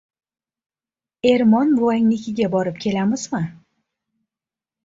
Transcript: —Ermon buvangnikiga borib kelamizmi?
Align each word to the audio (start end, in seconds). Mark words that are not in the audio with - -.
—Ermon 1.33 1.75
buvangnikiga 1.81 2.49
borib 2.57 2.81
kelamizmi? 2.87 3.43